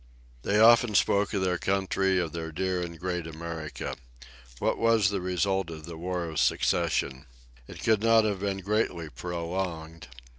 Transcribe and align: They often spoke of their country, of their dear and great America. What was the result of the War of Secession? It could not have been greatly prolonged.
They 0.41 0.59
often 0.59 0.95
spoke 0.95 1.31
of 1.35 1.43
their 1.43 1.59
country, 1.59 2.17
of 2.17 2.31
their 2.31 2.51
dear 2.51 2.81
and 2.81 2.99
great 2.99 3.27
America. 3.27 3.95
What 4.57 4.79
was 4.79 5.09
the 5.09 5.21
result 5.21 5.69
of 5.69 5.85
the 5.85 5.95
War 5.95 6.25
of 6.25 6.39
Secession? 6.39 7.27
It 7.67 7.83
could 7.83 8.01
not 8.01 8.23
have 8.23 8.39
been 8.39 8.61
greatly 8.61 9.09
prolonged. 9.11 10.07